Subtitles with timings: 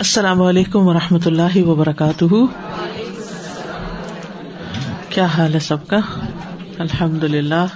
[0.00, 2.24] السلام علیکم و رحمۃ اللہ وبرکاتہ۔
[5.08, 5.98] کیا حال ہے سب کا؟
[6.78, 7.66] الحمد للہ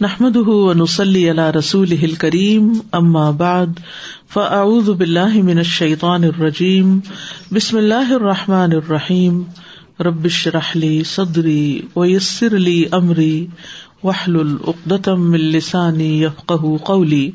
[0.00, 0.36] نحمد
[0.74, 3.66] نسلی اللہ رسول کریم اما بعد،
[4.32, 7.00] فاعوذ باللہ من الشیطان الرجیم۔
[7.52, 9.42] بسم اللہ الرحمٰن الرحیم۔
[10.00, 13.46] ربش رحلی صدری ویسر علی عمری
[14.04, 16.52] وحل العقدم السانی یفق
[16.84, 17.30] قولی۔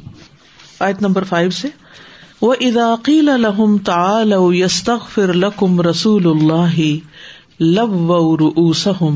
[0.80, 1.68] آیت نمبر فائیو سے۔
[2.42, 6.80] وہ اداقیل الحم تعال یستغفر لکم رسول اللہ
[7.62, 9.16] لب و روسم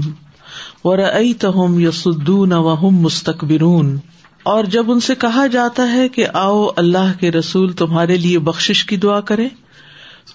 [0.84, 3.98] و رعتہم یسدون وہم مستقبرون
[4.44, 8.86] اور جب ان سے کہا جاتا ہے کہ آؤ اللہ کے رسول تمہارے لیے بخش
[8.86, 9.48] کی دعا کرے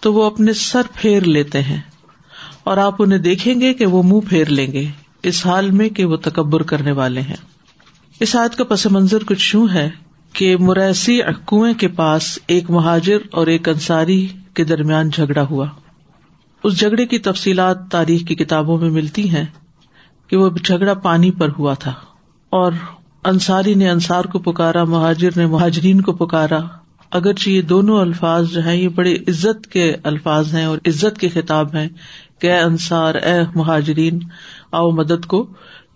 [0.00, 1.80] تو وہ اپنے سر پھیر لیتے ہیں
[2.64, 4.86] اور آپ انہیں دیکھیں گے کہ وہ منہ پھیر لیں گے،
[5.22, 7.36] اس حال میں کہ وہ تکبر کرنے والے ہیں۔
[8.20, 9.91] اس آیت کا پس منظر کچھ یوں ہے۔
[10.33, 15.66] کہ مریسی کنویں کے پاس ایک مہاجر اور ایک انصاری کے درمیان جھگڑا ہوا۔
[16.65, 19.45] اس جھگڑے کی تفصیلات تاریخ کی کتابوں میں ملتی ہیں
[20.27, 21.92] کہ وہ جھگڑا پانی پر ہوا تھا
[22.50, 22.72] اور
[23.25, 26.61] انصاری نے انصار کو پکارا، مہاجر نے مہاجرین کو پکارا۔
[27.11, 31.28] اگرچہ یہ دونوں الفاظ جو ہے یہ بڑے عزت کے الفاظ ہیں اور عزت کے
[31.28, 31.89] خطاب ہیں
[32.39, 34.19] کہ اے انصار، اے مہاجرین،
[34.72, 35.47] آؤ مدد کو۔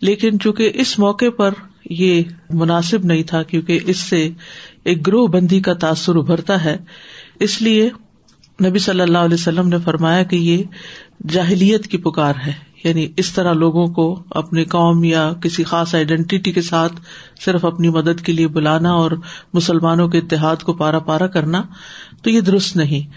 [0.01, 1.51] لیکن چونکہ اس موقع پر
[1.91, 4.31] یہ مناسب نہیں تھا کیونکہ اس سے
[4.85, 6.77] ایک گروہ بندی کا تاثر ابھرتا ہے۔
[7.41, 7.91] اس لیے
[8.65, 10.63] نبی صلی اللہ علیہ وسلم نے فرمایا کہ یہ
[11.29, 12.53] جاہلیت کی پکار ہے۔
[12.85, 16.93] یعنی اس طرح لوگوں کو اپنے قوم یا کسی خاص آئیڈینٹی کے ساتھ
[17.45, 19.11] صرف اپنی مدد کے لیے بلانا اور
[19.55, 21.63] مسلمانوں کے اتحاد کو پارا پارا کرنا
[22.23, 23.11] تو یہ درست نہیں۔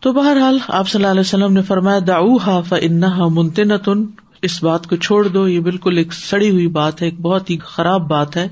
[0.00, 3.70] تو بہرحال آپ صلی اللہ علیہ وسلم نے فرمایا داؤ ہا فنحا منتن
[4.42, 7.58] اس بات کو چھوڑ دو، یہ بالکل ایک سڑی ہوئی بات ہے، ایک بہت ہی
[7.58, 8.48] خراب بات ہے،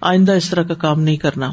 [0.00, 1.52] آئندہ اس طرح کا کام نہیں کرنا۔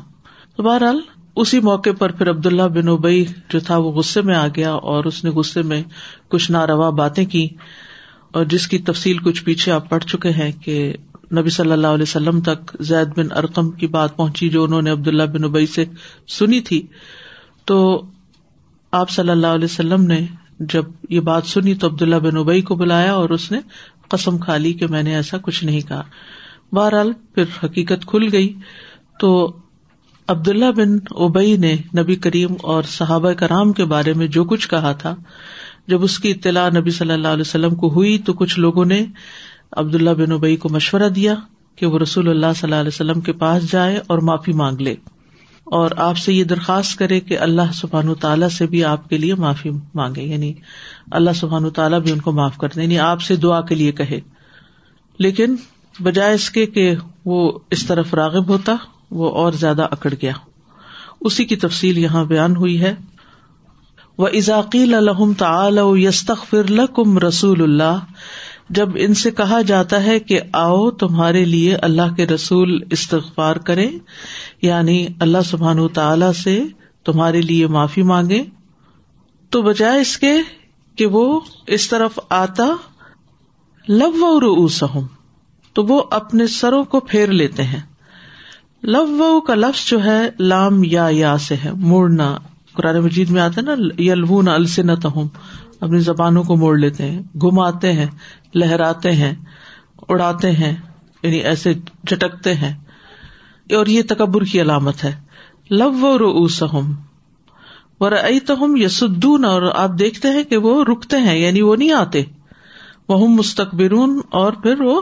[0.55, 0.99] تو بہرحال،
[1.35, 4.73] اسی موقع پر پھر عبد اللہ بن اوبئی جو تھا، وہ غصے میں آ گیا
[4.73, 5.83] اور اس نے غصے میں
[6.27, 7.47] کچھ ناروا باتیں کی۔
[8.31, 10.93] اور جس کی تفصیل کچھ پیچھے آپ پڑھ چکے ہیں کہ
[11.37, 14.91] نبی صلی اللہ علیہ وسلم تک زید بن ارقم کی بات پہنچی جو انہوں نے
[14.91, 15.85] عبد اللہ بن ابئی سے
[16.27, 16.87] سنی تھی۔
[17.65, 18.05] تو
[18.91, 20.25] آپ صلی اللہ علیہ وسلم نے
[20.59, 23.59] جب یہ بات سنی تو عبداللہ بن ابئی کو بلایا اور اس نے
[24.07, 26.01] قسم کھا لی کہ میں نے ایسا کچھ نہیں کہا۔
[26.71, 28.53] بہرحال پھر حقیقت کھل گئی۔
[29.19, 29.57] تو
[30.27, 34.91] عبداللہ بن ابئی نے نبی کریم اور صحابہ کرام کے بارے میں جو کچھ کہا
[34.91, 35.15] تھا،
[35.87, 39.05] جب اس کی اطلاع نبی صلی اللہ علیہ وسلم کو ہوئی تو کچھ لوگوں نے
[39.71, 41.35] عبداللہ بن ابئی کو مشورہ دیا
[41.75, 44.95] کہ وہ رسول اللہ صلی اللہ علیہ وسلم کے پاس جائے اور معافی مانگ لے۔
[45.69, 49.35] اور آپ سے یہ درخواست کرے کہ اللہ سبحان تعالیٰ سے بھی آپ کے لیے
[49.35, 50.53] معافی مانگے یعنی
[51.11, 53.91] اللہ سبحان تعالیٰ بھی ان کو معاف کر دے یعنی آپ سے دعا کے لیے
[53.91, 54.19] کہے۔
[55.19, 55.55] لیکن
[55.99, 58.75] بجائے اس کے کہ وہ اس طرف راغب ہوتا،
[59.11, 60.31] وہ اور زیادہ اکڑ گیا۔
[61.21, 62.95] اسی کی تفصیل یہاں بیان ہوئی ہے۔
[64.17, 67.97] وہ ازاقیل الحم تعلق یستخر لکم رسول اللہ
[68.69, 73.89] جب ان سے کہا جاتا ہے کہ آؤ تمہارے لیے اللہ کے رسول استغفار کرے
[74.61, 76.63] یعنی اللہ سبحان تعالی سے
[77.05, 78.43] تمہارے لیے معافی مانگے
[79.49, 80.33] تو بجائے اس کے
[80.95, 82.67] کہ وہ اس طرف آتا،
[83.87, 84.99] لو و روسم
[85.73, 87.81] تو وہ اپنے سروں کو پھیر لیتے ہیں۔
[88.83, 92.37] لو کا لفظ جو ہے، لام یا یا سے ہے، موڑنا۔
[92.73, 95.27] قرآن مجید میں آتا ہے نا یلون السنت ہوں
[95.81, 98.05] اپنی زبانوں کو موڑ لیتے ہیں، گھماتے ہیں،
[98.55, 99.35] لہراتے ہیں،
[100.09, 100.75] اڑاتے ہیں
[101.23, 102.73] یعنی ایسے جھٹکتے ہیں۔
[103.75, 105.19] اور یہ تکبر کی علامت ہے۔
[105.69, 106.91] لو و روسم
[107.99, 108.09] و
[108.47, 112.23] تہم یسدون، اور آپ دیکھتے ہیں کہ وہ رکتے ہیں یعنی وہ نہیں آتے۔
[113.09, 115.01] وہ مستقبرون اور پھر وہ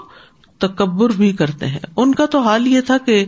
[0.57, 3.25] تکبر بھی کرتے ہیں۔ ان کا تو حال یہ تھا کہ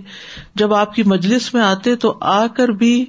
[0.56, 3.06] جب آپ کی مجلس میں آتے تو آ کر بھی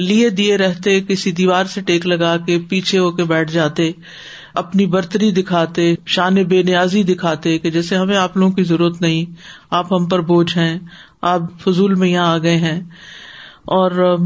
[0.00, 3.90] لیے دیے رہتے، کسی دیوار سے ٹیک لگا کے پیچھے ہو کے بیٹھ جاتے،
[4.54, 9.32] اپنی برتری دکھاتے، شان بے نیازی دکھاتے کہ جیسے ہمیں آپ لوگوں کی ضرورت نہیں،
[9.70, 10.78] آپ ہم پر بوجھ ہیں،
[11.22, 12.80] آپ فضول میں یہاں آ گئے ہیں۔
[13.64, 14.16] اور،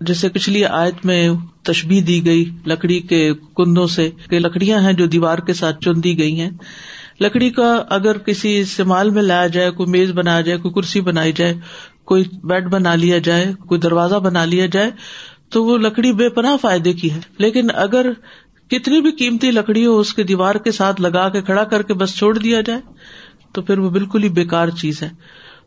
[0.00, 1.30] جیسے پچھلی آیت میں
[1.62, 6.04] تشبی دی گئی لکڑی کے کندوں سے کہ لکڑیاں ہیں جو دیوار کے ساتھ چن
[6.04, 6.50] دی گئی ہیں۔
[7.20, 11.32] لکڑی کا اگر کسی استعمال میں لایا جائے، کوئی میز بنایا جائے، کوئی کرسی بنائی
[11.32, 11.54] جائے
[12.04, 14.90] کوئی بیڈ بنا لیا جائے، کوئی دروازہ بنا لیا جائے،
[15.48, 18.12] تو وہ لکڑی بے پناہ فائدے کی ہے۔ لیکن اگر
[18.70, 21.94] کتنی بھی قیمتی لکڑی ہو، اس کے دیوار کے ساتھ لگا کے کھڑا کر کے
[21.94, 22.80] بس چھوڑ دیا جائے،
[23.52, 25.08] تو پھر وہ بالکل ہی بےکار چیز ہے۔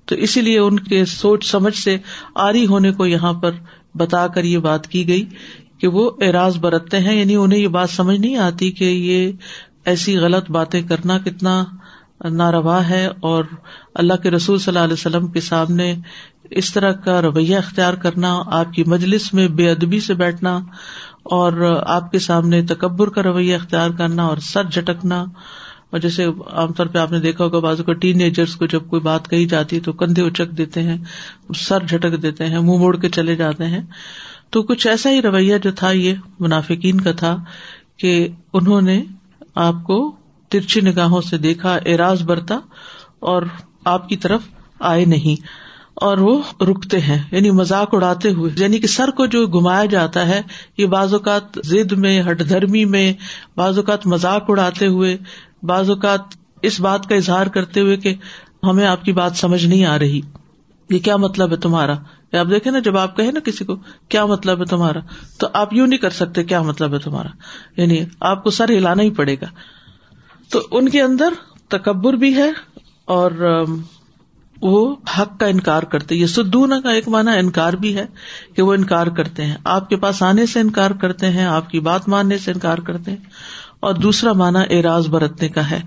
[0.05, 1.97] تو اسی لیے ان کے سوچ سمجھ سے
[2.35, 3.51] آری ہونے کو یہاں پر
[3.95, 5.25] بتا کر یہ بات کی گئی
[5.77, 9.31] کہ وہ اعراض برتتے ہیں یعنی انہیں یہ بات سمجھ نہیں آتی کہ یہ
[9.85, 11.63] ایسی غلط باتیں کرنا کتنا
[12.23, 13.43] ناروا ہے اور
[13.95, 15.95] اللہ کے رسول صلی اللہ علیہ وسلم کے سامنے
[16.49, 20.59] اس طرح کا رویہ اختیار کرنا، آپ کی مجلس میں بے ادبی سے بیٹھنا
[21.23, 25.25] اور آپ کے سامنے تکبر کا رویہ اختیار کرنا اور سر جھٹکنا۔
[25.89, 28.81] اور جیسے عام طور پہ آپ نے دیکھا ہوگا بازو کا ٹین ایجرس کو جب
[28.87, 30.97] کوئی بات کہی جاتی تو کندھے اچک دیتے ہیں،
[31.55, 33.81] سر جھٹک دیتے ہیں، منہ موڑ کے چلے جاتے ہیں۔
[34.49, 37.37] تو کچھ ایسا ہی رویہ جو تھا، یہ منافقین کا تھا
[37.97, 39.03] کہ انہوں نے
[39.55, 40.16] آپ کو
[40.49, 42.59] ترچھی نگاہوں سے دیکھا، اعراض برتا
[43.19, 43.43] اور
[43.85, 44.41] آپ کی طرف
[44.79, 45.41] آئے نہیں۔
[45.95, 50.27] اور وہ رکتے ہیں یعنی مذاق اڑاتے ہوئے یعنی کہ سر کو جو گمایا جاتا
[50.27, 50.41] ہے،
[50.77, 53.13] یہ بعض اوقات ضد میں، ہٹ دھرمی میں،
[53.57, 55.17] بعض اوقات مذاق اڑاتے ہوئے،
[55.63, 56.19] بعض اوقات
[56.61, 58.15] اس بات کا اظہار کرتے ہوئے کہ
[58.63, 60.21] ہمیں آپ کی بات سمجھ نہیں آ رہی۔
[60.89, 61.93] یہ کیا مطلب ہے تمہارا؟
[62.39, 63.75] آپ دیکھیں نا، جب آپ کہیں نا کسی کو،
[64.09, 64.99] کیا مطلب ہے تمہارا؟
[65.39, 67.29] تو آپ یوں نہیں کر سکتے، کیا مطلب ہے تمہارا؟
[67.81, 69.45] یعنی آپ کو سر ہلانا ہی پڑے گا۔
[70.49, 71.33] تو ان کے اندر
[71.67, 72.51] تکبر بھی ہے
[73.05, 73.63] اور
[74.61, 78.05] وہ حق کا انکار کرتے یہ سدون کا ایک مانا انکار بھی ہے
[78.55, 81.79] کہ وہ انکار کرتے ہیں۔ آپ کے پاس آنے سے انکار کرتے ہیں، آپ کی
[81.79, 83.17] بات ماننے سے انکار کرتے ہیں۔
[83.79, 85.81] اور دوسرا مانا اعراض برتنے کا ہے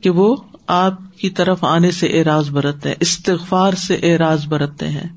[0.00, 5.08] کہ وہ آپ کی طرف آنے سے اعراض برتتے ہیں، استغفار سے اعراض برتتے ہیں،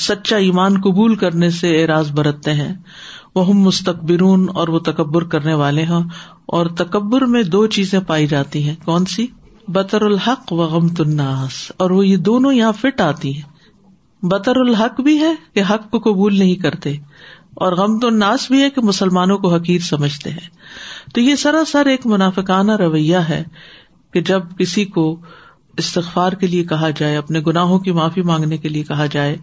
[0.00, 2.74] سچا ایمان قبول کرنے سے اعراض برتتے ہیں۔
[3.34, 6.02] وہ مستقبرون اور وہ تکبر کرنے والے ہیں
[6.46, 9.26] اور تکبر میں دو چیزیں پائی جاتی ہیں کون سی؟
[9.68, 13.42] بطر الحق و غم الناس اور وہ یہ دونوں یہاں فٹ آتی ہیں۔
[14.22, 16.90] بطر الحق بھی ہے کہ حق کو قبول نہیں کرتے
[17.54, 20.48] اور غم تو ناس بھی ہے کہ مسلمانوں کو حقیر سمجھتے ہیں۔
[21.14, 23.44] تو یہ سراسر ایک منافقانہ رویہ ہے
[24.12, 25.20] کہ جب کسی کو
[25.76, 29.36] استغفار کے لیے کہا جائے، اپنے گناہوں کی معافی مانگنے کے لیے کہا جائے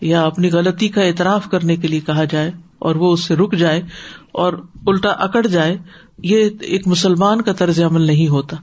[0.00, 2.50] یا اپنی غلطی کا اعتراف کرنے کے لیے کہا جائے
[2.80, 3.82] اور وہ اس سے رک جائے
[4.32, 4.52] اور
[4.86, 5.78] الٹا اکڑ جائے،
[6.22, 8.56] یہ ایک مسلمان کا طرز عمل نہیں ہوتا۔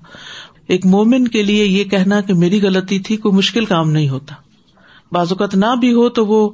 [0.68, 4.36] ایک مومن کے لیے یہ کہنا کہ میری غلطی تھی، کوئی مشکل کام نہیں ہوتا۔
[5.12, 6.50] بعض اوقات نہ بھی ہو تو وہ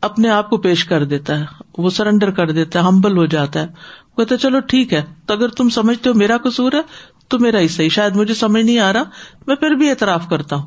[0.00, 1.44] اپنے آپ کو پیش کر دیتا ہے،
[1.78, 3.66] وہ سرینڈر کر دیتا ہے، ہمبل ہو جاتا ہے۔
[4.16, 6.80] کہتے چلو ٹھیک ہے، تو اگر تم سمجھتے ہو میرا قصور ہے،
[7.28, 9.02] تو میرا ہی صحیح۔ شاید مجھے سمجھ نہیں آ رہا،
[9.46, 10.66] میں پھر بھی اعتراف کرتا ہوں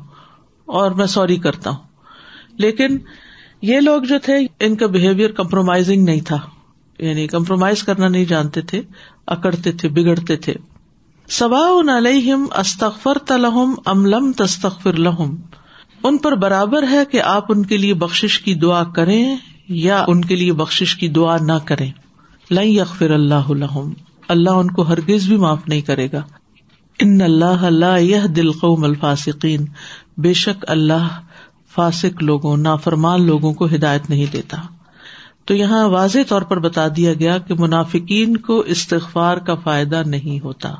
[0.66, 1.78] اور میں سوری کرتا ہوں۔
[2.58, 2.98] لیکن
[3.62, 6.38] یہ لوگ جو تھے، ان کا بہیویئر کمپرومائزنگ نہیں تھا۔
[6.98, 8.82] یعنی کمپرومائز کرنا نہیں جانتے تھے،
[9.26, 10.54] اکڑتے تھے، بگڑتے تھے۔
[11.28, 15.36] سوا علیہم استغفر تلحم املم تستغفر لہم۔
[16.04, 19.36] ان پر برابر ہے کہ آپ ان کے لیے بخش کی دعا کریں
[19.68, 21.90] یا ان کے لیے بخش کی دعا نہ کریں۔
[22.50, 23.92] لئی اخفر اللہ الحم
[24.28, 26.22] اللہ ان کو ہرگز بھی معاف نہیں کرے گا۔
[26.98, 29.66] ان اللہ اللہ یہ دل قوم الفاصقین
[30.16, 31.20] بے شک اللہ
[31.74, 34.56] فاسق لوگوں، نافرمان لوگوں کو ہدایت نہیں دیتا۔
[35.44, 40.44] تو یہاں واضح طور پر بتا دیا گیا کہ منافقین کو استغفار کا فائدہ نہیں
[40.44, 40.74] ہوتا۔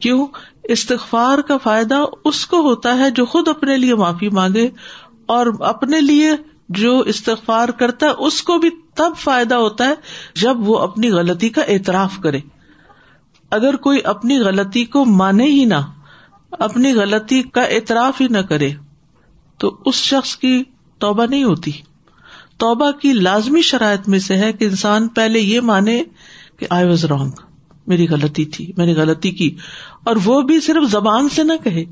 [0.00, 0.26] کیوں؟
[0.64, 4.70] استغفار کا فائدہ اس کو ہوتا ہے جو خود اپنے لیے معافی مانگے
[5.26, 6.30] اور اپنے لیے
[6.68, 9.94] جو استغفار کرتا ہے، اس کو بھی تب فائدہ ہوتا ہے
[10.34, 12.38] جب وہ اپنی غلطی کا اعتراف کرے۔
[13.50, 15.92] اگر کوئی اپنی غلطی کو مانے ہی نہ،
[16.50, 18.70] اپنی غلطی کا اعتراف ہی نہ کرے
[19.60, 20.62] تو اس شخص کی
[20.98, 21.70] توبہ نہیں ہوتی۔
[22.56, 26.02] توبہ کی لازمی شرائط میں سے ہے کہ انسان پہلے یہ مانے
[26.56, 27.30] کہ آئی واز رانگ
[27.86, 29.56] میری غلطی تھی، میں نے غلطی کی۔
[30.04, 31.84] اور وہ بھی صرف زبان سے نہ کہے،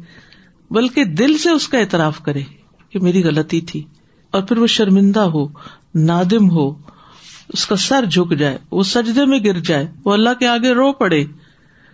[0.70, 2.42] بلکہ دل سے اس کا اعتراف کرے
[2.90, 3.84] کہ میری غلطی تھی۔
[4.30, 5.46] اور پھر وہ شرمندہ ہو،
[5.94, 6.74] نادم ہو،
[7.48, 10.92] اس کا سر جھک جائے، وہ سجدے میں گر جائے، وہ اللہ کے آگے رو
[10.92, 11.24] پڑے۔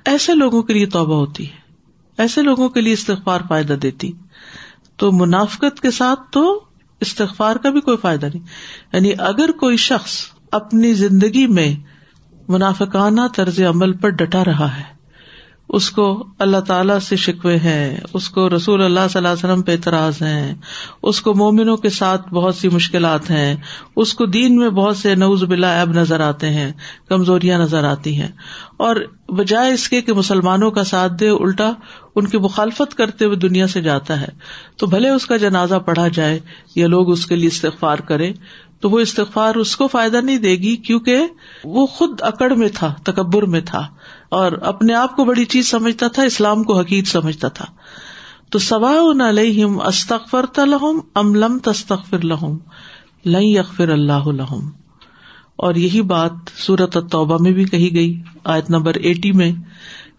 [0.04, 1.56] ایسے لوگوں کے لیے توبہ ہوتی ہے،
[2.18, 4.12] ایسے لوگوں کے لیے استغفار فائدہ دیتی۔
[4.96, 6.60] تو منافقت کے ساتھ تو
[7.00, 8.42] استغفار کا بھی کوئی فائدہ نہیں۔
[8.92, 10.20] یعنی اگر کوئی شخص
[10.52, 11.74] اپنی زندگی میں
[12.48, 14.93] منافقانہ طرز عمل پر ڈٹا رہا ہے
[15.68, 19.62] اس کو اللہ تعالی سے شکوے ہیں، اس کو رسول اللہ صلی اللہ علیہ وسلم
[19.62, 20.54] پہ اعتراض ہیں،
[21.02, 23.56] اس کو مومنوں کے ساتھ بہت سی مشکلات ہیں،
[23.96, 26.72] اس کو دین میں بہت سے نوز بلا اب نظر آتے ہیں،
[27.08, 28.28] کمزوریاں نظر آتی ہیں۔
[28.76, 28.96] اور
[29.28, 31.72] بجائے اس کے کہ مسلمانوں کا ساتھ دے، الٹا
[32.16, 34.28] ان کی مخالفت کرتے ہوئے دنیا سے جاتا ہے۔
[34.76, 36.40] تو بھلے اس کا جنازہ پڑھا جائے،
[36.74, 38.32] یا لوگ اس کے لیے استغفار کرے،
[38.80, 41.16] تو وہ استغفار اس کو فائدہ نہیں دے گی، کیونکہ
[41.64, 43.88] وہ خود اکڑ میں تھا، تکبر میں تھا۔
[44.28, 47.64] اور اپنے آپ کو بڑی چیز سمجھتا تھا، اسلام کو حقیق سمجھتا تھا۔
[48.50, 52.58] تو سوا علیہم استغفر تلحم ام لم تستغفر لہم
[53.26, 54.70] لئی اخفر اللہ لہم۔
[55.56, 59.52] اور یہی بات سورت التوبہ میں بھی کہی گئی، آیت نمبر ایٹی میں۔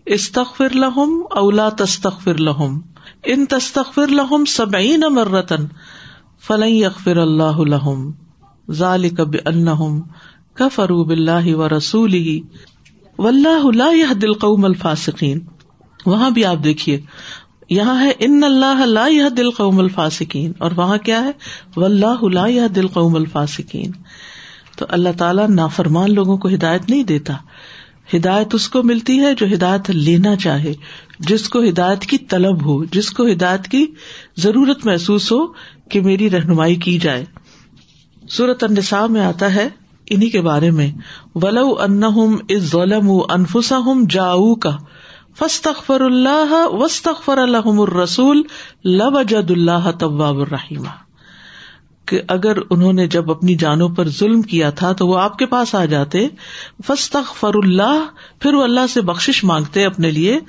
[0.06, 2.80] استغفر لہم اولا تستغفر لہم۔
[3.24, 5.66] ان تستغفر لہم سبعین مرتن،
[6.48, 8.12] فلن یغفر اللہ لہم۔
[8.72, 10.02] ذالک بانہم
[10.54, 12.40] کفروا باللہ و رسولہ۔
[13.20, 15.40] واللہ لا دل قوم الفاسقین۔
[16.06, 17.02] وہاں بھی آپ دیکھیے،
[17.70, 21.32] یہاں ہے ان اللہ لا یہ دل قوم الفاسقین، اور وہاں کیا ہے؟
[21.78, 23.92] لا دل قوم الفاسقین۔
[24.78, 27.34] تو اللہ تعالیٰ نافرمان لوگوں کو ہدایت نہیں دیتا۔
[28.16, 30.74] ہدایت اس کو ملتی ہے جو ہدایت لینا چاہے،
[31.20, 33.86] جس کو ہدایت کی طلب ہو، جس کو ہدایت کی
[34.38, 35.46] ضرورت محسوس ہو
[35.90, 37.26] کہ میری رہنمائی کی جائے۔
[38.30, 39.70] سورت النساء میں آتا ہے
[40.10, 40.92] انہیں کے بارے میں،
[41.36, 42.04] ولو ان
[42.50, 44.78] از ظلم انفسا ہم جاؤ کا
[45.40, 48.42] فستخر اللہ وسطر الحم الرسول
[48.84, 50.84] لوجد اللہ طباب الرحیم
[52.06, 55.46] کہ اگر انہوں نے جب اپنی جانوں پر ظلم کیا تھا تو وہ آپ کے
[55.46, 56.28] پاس آ جاتے
[56.88, 58.06] فستخر اللہ
[58.40, 60.40] پھر وہ اللہ سے بخش مانگتے اپنے لیے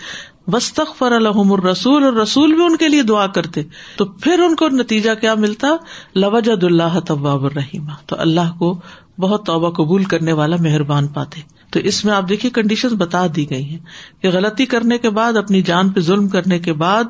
[0.46, 3.62] وسطر الحم الرسول اور رسول بھی ان کے لیے دعا کرتے۔
[3.96, 5.68] تو پھر ان کو نتیجہ کیا ملتا؟
[6.14, 8.80] لوجد اللہ طباب الرحیم تو اللہ کو
[9.18, 13.50] بہت توبہ قبول کرنے والا مہربان پاتے۔ تو اس میں آپ دیکھیے کنڈیشن بتا دی
[13.50, 13.78] گئی ہیں
[14.23, 17.04] کہ غلطی کرنے کے بعد، اپنی جان پہ ظلم کرنے کے بعد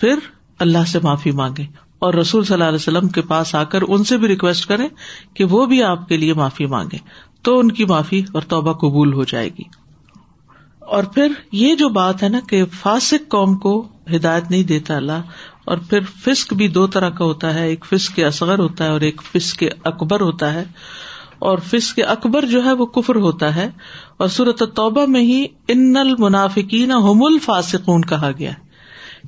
[0.00, 0.14] پھر
[0.58, 1.62] اللہ سے معافی مانگے۔
[1.98, 4.88] اور رسول صلی اللہ علیہ وسلم کے پاس آ کر ان سے بھی ریکویسٹ کرے
[5.34, 6.96] کہ وہ بھی آپ کے لیے معافی مانگے۔
[7.42, 9.62] تو ان کی معافی اور توبہ قبول ہو جائے گی۔
[10.78, 15.22] اور پھر یہ جو بات ہے نا کہ فاسک قوم کو ہدایت نہیں دیتا اللہ،
[15.64, 18.90] اور پھر فسک بھی دو طرح کا ہوتا ہے۔ ایک فسق کے اصغر ہوتا ہے
[18.90, 20.64] اور ایک فسق اکبر ہوتا ہے۔
[21.40, 23.70] اور فسق اکبر جو ہے وہ کفر ہوتا ہے
[24.16, 28.50] اور صورت توبہ میں ہی ان المنافقین ہوم الفاسقون کہا گیا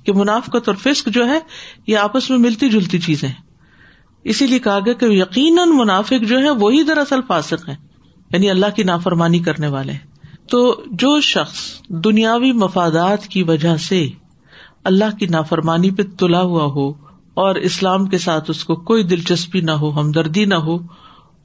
[0.05, 1.39] کہ منافقت اور فسق جو ہے
[1.87, 3.29] یہ آپس میں ملتی جلتی چیزیں
[4.25, 7.75] اسی لیے کہا گیا کہ یقیناً منافق جو ہے وہی دراصل فاسق ہے
[8.33, 10.13] یعنی اللہ کی نافرمانی کرنے والے ہیں۔
[10.51, 14.07] تو جو شخص دنیاوی مفادات کی وجہ سے
[14.85, 16.91] اللہ کی نافرمانی پہ تلا ہوا ہو
[17.35, 20.79] اور اسلام کے ساتھ اس کو کوئی دلچسپی نہ ہو، ہمدردی نہ ہو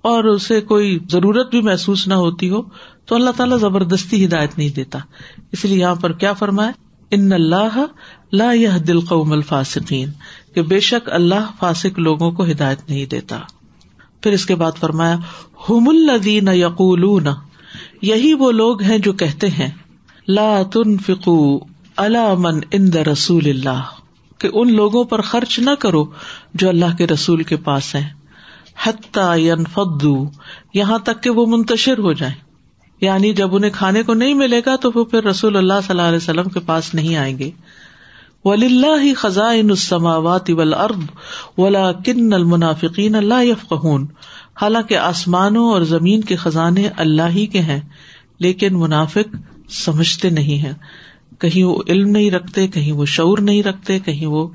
[0.04, 2.62] اور اسے کوئی ضرورت بھی محسوس نہ ہوتی ہو
[3.06, 5.00] تو اللہ تعالیٰ زبردستی ہدایت نہیں دیتا۔
[5.52, 6.72] اس لیے یہاں پر کیا فرمائے
[7.12, 7.78] ان اللہ
[8.32, 10.10] لا یہ دل قوم الفاسقین،
[10.56, 13.40] کہ بے شک اللہ فاسق لوگوں کو ہدایت نہیں دیتا۔
[14.24, 15.18] پھر اس کے بعد فرمایا
[15.70, 17.28] ہوم الدین یقول
[18.02, 19.70] یہی وہ لوگ ہیں جو کہتے ہیں،
[20.28, 21.38] لا تن فکو
[22.38, 23.82] من ان دا رسول اللہ،
[24.38, 26.04] کہ ان لوگوں پر خرچ نہ کرو
[26.54, 28.10] جو اللہ کے رسول کے پاس ہیں۔
[29.74, 30.30] فدو
[30.74, 32.36] یہاں تک کہ وہ منتشر ہو جائیں۔
[33.02, 36.02] یعنی جب انہیں کھانے کو نہیں ملے گا تو وہ پھر رسول اللہ صلی اللہ
[36.02, 37.52] علیہ وسلم کے پاس نہیں آئیں گے۔
[38.46, 41.00] ولی اللہ ہی خزاں السماوات والارض
[42.06, 44.06] کن المنافقین اللہ یفقہون
[44.62, 47.82] حالانکہ آسمانوں اور زمین کے خزانے اللہ ہی کے ہیں،
[48.40, 49.36] لیکن منافق
[49.70, 50.74] سمجھتے نہیں ہے
[51.40, 54.48] کہیں وہ علم نہیں رکھتے، کہیں وہ شعور نہیں رکھتے، کہیں وہ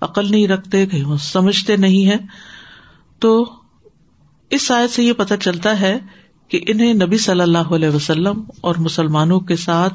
[0.00, 2.16] عقل نہیں رکھتے، کہیں وہ سمجھتے نہیں ہے
[3.18, 3.46] تو
[4.50, 5.98] اس آیت سے یہ پتہ چلتا ہے
[6.48, 9.94] کہ انہیں نبی صلی اللہ علیہ وسلم اور مسلمانوں کے ساتھ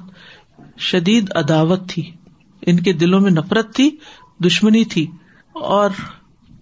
[0.78, 2.12] شدید عداوت تھی۔
[2.62, 3.90] ان کے دلوں میں نفرت تھی،
[4.46, 5.08] دشمنی تھی۔
[5.54, 5.90] اور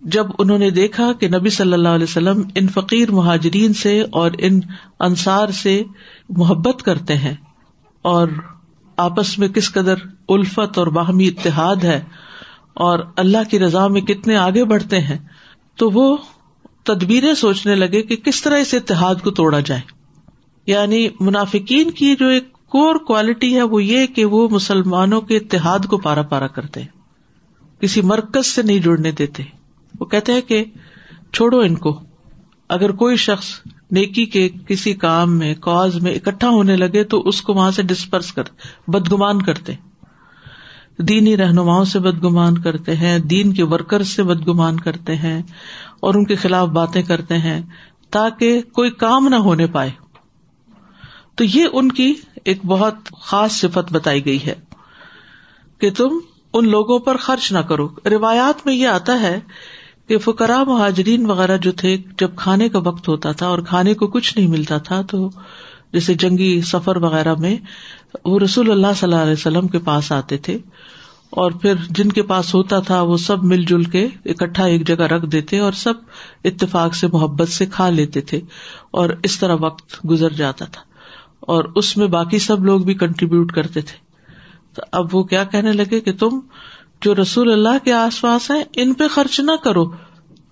[0.01, 4.31] جب انہوں نے دیکھا کہ نبی صلی اللہ علیہ وسلم ان فقیر مہاجرین سے اور
[4.37, 4.59] ان
[4.99, 5.83] انصار سے
[6.29, 7.33] محبت کرتے ہیں
[8.01, 8.27] اور
[8.97, 9.95] آپس میں کس قدر
[10.29, 12.03] الفت اور باہمی اتحاد ہے
[12.73, 15.17] اور اللہ کی رضا میں کتنے آگے بڑھتے ہیں،
[15.75, 16.17] تو وہ
[16.83, 19.81] تدبیریں سوچنے لگے کہ کس طرح اس اتحاد کو توڑا جائے۔
[20.67, 25.79] یعنی منافقین کی جو ایک کور کوالٹی ہے وہ یہ کہ وہ مسلمانوں کے اتحاد
[25.79, 26.81] کو پارا پارا کرتے۔
[27.79, 29.43] کسی مرکز سے نہیں جڑنے دیتے۔
[29.99, 30.63] وہ کہتے ہیں کہ
[31.33, 31.99] چھوڑو ان کو۔
[32.69, 33.49] اگر کوئی شخص
[33.91, 37.83] نیکی کے کسی کام میں، کاز میں اکٹھا ہونے لگے تو اس کو وہاں سے
[37.83, 38.43] ڈسپرس کر،
[38.87, 39.73] بدگمان کرتے۔
[40.99, 45.41] دینی رہنماؤں سے بدگمان کرتے ہیں، دین کے ورکر سے بدگمان کرتے ہیں۔
[46.01, 47.61] اور ان کے خلاف باتیں کرتے ہیں
[48.09, 49.91] تاکہ کوئی کام نہ ہونے پائے۔
[51.35, 52.13] تو یہ ان کی
[52.45, 54.55] ایک بہت خاص صفت بتائی گئی ہے
[55.77, 56.09] کہ تم
[56.53, 59.39] ان لوگوں پر خرچ نہ کرو۔ روایات میں یہ آتا ہے
[60.07, 64.07] کہ فکرا مہاجرین وغیرہ جو تھے، جب کھانے کا وقت ہوتا تھا اور کھانے کو
[64.07, 65.29] کچھ نہیں ملتا تھا، تو
[65.93, 67.55] جیسے جنگی سفر وغیرہ میں
[68.25, 70.57] وہ رسول اللہ صلی اللہ علیہ وسلم کے پاس آتے تھے۔
[71.31, 75.03] اور پھر جن کے پاس ہوتا تھا وہ سب مل جل کے اکٹھا ایک جگہ
[75.03, 75.93] رکھ دیتے اور سب
[76.43, 78.39] اتفاق سے محبت سے کھا لیتے تھے
[78.91, 80.81] اور اس طرح وقت گزر جاتا تھا
[81.39, 83.97] اور اس میں باقی سب لوگ بھی کنٹریبیوٹ کرتے تھے۔
[84.75, 86.39] تو اب وہ کیا کہنے لگے کہ تم
[87.01, 89.85] جو رسول اللہ کے آس پاس ہیں، ان پہ خرچ نہ کرو۔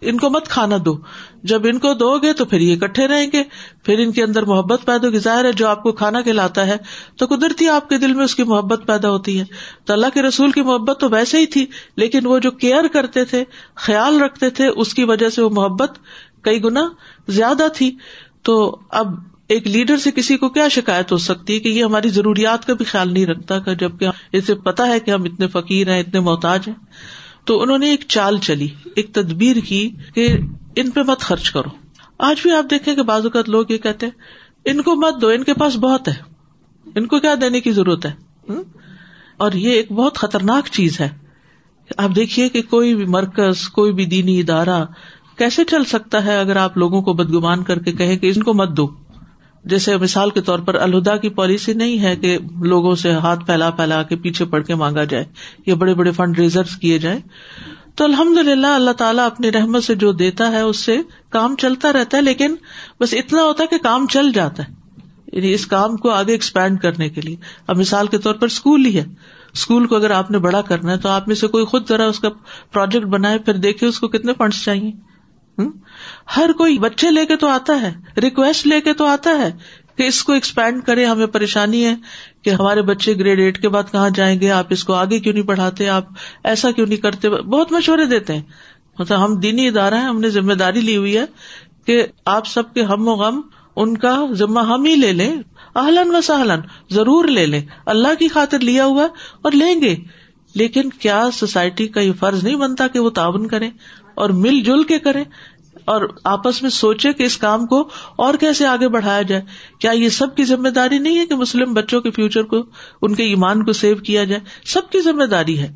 [0.01, 0.97] ان کو مت کھانا دو۔
[1.43, 3.43] جب ان کو دو گے تو پھر یہ اکٹھے رہیں گے۔
[3.83, 6.77] پھر ان کے اندر محبت پیدا ہوگی۔ ظاہر ہے جو آپ کو کھانا کھلاتا ہے،
[7.17, 9.45] تو قدرتی آپ کے دل میں اس کی محبت پیدا ہوتی ہے۔
[9.85, 11.65] تو اللہ کے رسول کی محبت تو ویسے ہی تھی،
[11.95, 13.43] لیکن وہ جو کیئر کرتے تھے،
[13.75, 15.99] خیال رکھتے تھے، اس کی وجہ سے وہ محبت
[16.41, 16.89] کئی گنا
[17.27, 17.97] زیادہ تھی۔
[18.43, 19.07] تو اب
[19.47, 22.73] ایک لیڈر سے کسی کو کیا شکایت ہو سکتی ہے کہ یہ ہماری ضروریات کا
[22.73, 26.59] بھی خیال نہیں رکھتا، جبکہ اسے پتا ہے کہ ہم اتنے فقیر ہیں، اتنے محتاج
[26.67, 26.75] ہیں۔
[27.49, 30.37] تو انہوں نے ایک چال چلی، ایک تدبیر کی کہ
[30.75, 31.69] ان پہ مت خرچ کرو۔
[32.17, 34.13] آج بھی آپ دیکھیں کہ بعض اوقات لوگ یہ کہتے ہیں،
[34.65, 36.13] ان کو مت دو، ان کے پاس بہت ہے،
[36.95, 38.11] ان کو کیا دینے کی ضرورت ہے؟
[39.37, 41.09] اور یہ ایک بہت خطرناک چیز ہے۔
[41.97, 44.85] آپ دیکھیے کہ کوئی بھی مرکز، کوئی بھی دینی ادارہ
[45.37, 48.53] کیسے چل سکتا ہے اگر آپ لوگوں کو بدگمان کر کے کہیں کہ ان کو
[48.53, 48.87] مت دو؟
[49.65, 53.69] جیسے مثال کے طور پر الہدا کی پالیسی نہیں ہے کہ لوگوں سے ہاتھ پھیلا
[53.69, 55.25] پھیلا کے پیچھے پڑ کے مانگا جائے
[55.65, 57.19] یا بڑے بڑے فنڈ ریزر کیے جائیں۔
[57.95, 60.97] تو الحمد للہ اللہ تعالیٰ اپنی رحمت سے جو دیتا ہے اس سے
[61.29, 62.55] کام چلتا رہتا ہے، لیکن
[62.99, 64.73] بس اتنا ہوتا ہے کہ کام چل جاتا ہے۔
[65.33, 67.35] یعنی اس کام کو آگے ایکسپینڈ کرنے کے لیے۔
[67.67, 69.05] اب مثال کے طور پر اسکول ہی ہے۔
[69.53, 72.05] اسکول کو اگر آپ نے بڑا کرنا ہے تو آپ میں سے کوئی خود ذرا
[72.05, 72.29] اس کا
[72.73, 75.08] پروجیکٹ بنائے، پھر دیکھے اس کو کتنے فنڈس چاہیے۔
[76.37, 79.51] ہر کوئی بچے لے کے تو آتا ہے ریکویسٹ لے کے تو آتا ہے
[79.97, 81.95] کہ اس کو ایکسپینڈ کرے ہمیں پریشانی ہے
[82.41, 85.33] کہ ہمارے بچے گریڈ ایٹ کے بعد کہاں جائیں گے؟ آپ اس کو آگے کیوں
[85.33, 86.05] نہیں پڑھاتے؟ آپ
[86.43, 88.41] ایسا کیوں نہیں کرتے؟ بہت مشورے دیتے ہیں۔
[88.99, 91.25] مطلب ہم دینی ادارہ ہیں، ہم نے ذمہ داری لی ہوئی ہے
[91.85, 93.41] کہ آپ سب کے ہم و غم،
[93.75, 95.37] ان کا ذمہ ہم ہی لے لیں۔
[95.75, 99.07] اہلن و سہلن ضرور لے لیں۔ اللہ کی خاطر لیا ہوا
[99.41, 99.95] اور لیں گے۔
[100.55, 103.69] لیکن کیا سوسائٹی کا یہ فرض نہیں بنتا کہ وہ تعاون کرے
[104.19, 105.23] اور مل جل کے کرے
[105.85, 109.41] اور آپس میں سوچے کہ اس کام کو اور کیسے آگے بڑھایا جائے۔
[109.79, 112.63] کیا یہ سب کی ذمہ داری نہیں ہے کہ مسلم بچوں کے فیوچر کو،
[113.01, 115.73] ان کے ایمان کو سیو کیا جائے؟ سب کی ذمہ داری ہے۔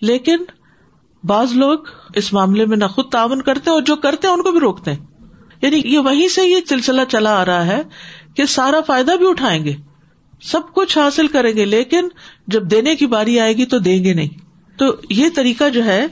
[0.00, 0.36] لیکن
[1.24, 1.78] بعض لوگ
[2.14, 4.92] اس معاملے میں نہ خود تعاون کرتے اور جو کرتے ہیں ان کو بھی روکتے
[4.92, 5.06] ہیں۔
[5.62, 7.82] یعنی یہ وہیں سے یہ سلسلہ چلا آ رہا ہے
[8.34, 9.74] کہ سارا فائدہ بھی اٹھائیں گے۔
[10.42, 12.08] سب کچھ حاصل کریں گے، لیکن
[12.46, 14.28] جب دینے کی باری آئے گی تو دیں گے نہیں۔
[14.78, 16.06] تو یہ طریقہ جو ہے،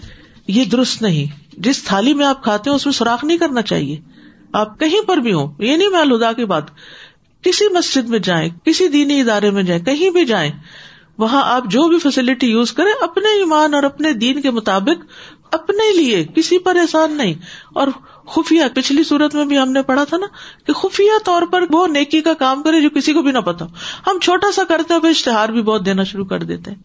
[0.48, 4.00] یہ درست نہیں۔ جس تھالی میں آپ کھاتے ہیں اس میں سوراخ نہیں کرنا چاہیے۔
[4.52, 6.64] آپ کہیں پر بھی ہوں، یہ نہیں میں الدا کی بات۔
[7.42, 10.52] کسی مسجد میں جائیں، کسی دینی ادارے میں جائیں، کہیں بھی جائیں،
[11.18, 15.04] وہاں آپ جو بھی فیسلٹی یوز کریں، اپنے ایمان اور اپنے دین کے مطابق،
[15.54, 17.34] اپنے لیے، کسی پر احسان نہیں۔
[17.74, 17.88] اور
[18.26, 20.26] خفیہ، پچھلی صورت میں بھی ہم نے پڑھا تھا نا
[20.66, 23.64] کہ خفیہ طور پر وہ نیکی کا کام کرے جو کسی کو بھی نہ پتا
[24.06, 26.78] ہم چھوٹا سا کرتے ہوئے اشتہار بھی بہت دینا شروع کر دیتے ہیں۔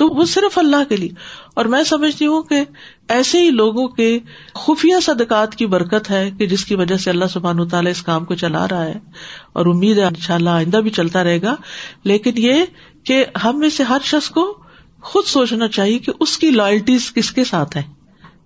[0.00, 1.10] تو وہ صرف اللہ کے لیے۔
[1.54, 2.64] اور میں سمجھتی ہوں کہ
[3.08, 4.18] ایسے ہی لوگوں کے
[4.54, 8.24] خفیہ صدقات کی برکت ہے کہ جس کی وجہ سے اللہ سبحان تعالیٰ اس کام
[8.24, 8.98] کو چلا رہا ہے۔
[9.52, 11.54] اور امید ہے ان شاء اللہ آئندہ بھی چلتا رہے گا۔
[12.04, 12.52] لیکن یہ
[13.04, 14.58] کہ ہم میں سے ہر شخص کو
[15.02, 17.82] خود سوچنا چاہیے کہ اس کی لائلٹیز کس کے ساتھ ہے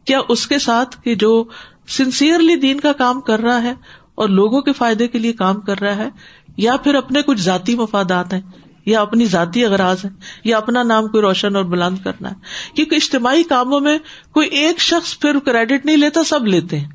[0.05, 1.45] کیا اس کے ساتھ کہ جو
[1.89, 3.75] سنسیئرلی دین کا کام کر رہا ہے
[4.15, 6.09] اور لوگوں کے فائدے کے لیے کام کر رہا ہے
[6.57, 8.41] یا پھر اپنے کچھ ذاتی مفادات ہیں۔
[8.87, 10.11] یا اپنی ذاتی اغراض ہے،
[10.45, 12.35] یا اپنا نام کوئی روشن اور بلند کرنا ہے۔
[12.75, 13.99] کیونکہ اجتماعی کاموں میں
[14.33, 16.89] کوئی ایک شخص پھر کریڈٹ نہیں لیتا، سب لیتے ہیں۔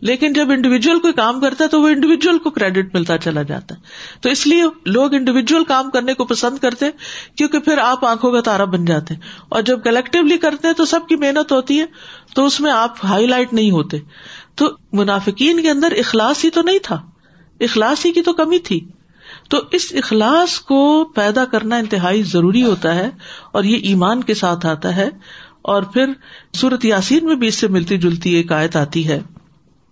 [0.00, 3.74] لیکن جب انڈیویجل کوئی کام کرتا ہے تو وہ انڈیویجل کو کریڈٹ ملتا چلا جاتا
[3.74, 3.80] ہے۔
[4.20, 6.86] تو اس لیے لوگ انڈیویجل کام کرنے کو پسند کرتے
[7.34, 10.84] کیونکہ پھر آپ آنکھوں کا تارا بن جاتے ہیں۔ اور جب کلیکٹولی کرتے ہیں تو
[10.84, 11.86] سب کی محنت ہوتی ہے،
[12.34, 13.98] تو اس میں آپ ہائی لائٹ نہیں ہوتے۔
[14.54, 17.02] تو منافقین کے اندر اخلاص ہی تو نہیں تھا۔
[17.60, 18.80] اخلاص ہی کی تو کمی تھی۔
[19.48, 23.10] تو اس اخلاص کو پیدا کرنا انتہائی ضروری ہوتا ہے
[23.52, 25.08] اور یہ ایمان کے ساتھ آتا ہے
[25.62, 26.06] اور پھر
[26.54, 29.20] سورت یاسین میں بھی اس سے ملتی جلتی ایک آیت آتی ہے۔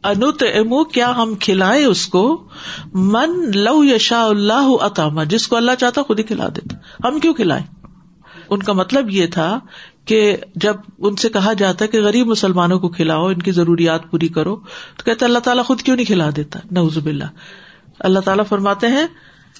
[0.05, 2.49] انت امو کیا ہم کھلائے اس کو؟
[2.95, 7.35] من لو یشا اللہ اتاما جس کو اللہ چاہتا خود ہی کھلا دیتا۔ ہم کیوں
[7.35, 7.63] کھلائے
[8.51, 9.59] ان کا مطلب یہ تھا
[10.05, 14.11] کہ جب ان سے کہا جاتا ہے کہ غریب مسلمانوں کو کھلاؤ، ان کی ضروریات
[14.11, 14.57] پوری کرو،
[14.97, 17.25] تو کہتے اللہ تعالیٰ خود کیوں نہیں کھلا دیتا؟ نوزب اللہ
[18.01, 19.07] اللہ تعالیٰ فرماتے ہیں